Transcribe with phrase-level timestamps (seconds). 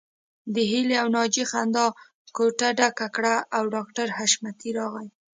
[0.53, 1.85] د هيلې او ناجيې خندا
[2.35, 5.07] کوټه ډکه کړه او ډاکټر حشمتي راغی